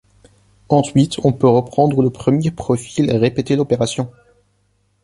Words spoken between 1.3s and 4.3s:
peut reprendre le premier profil et répéter l'opération.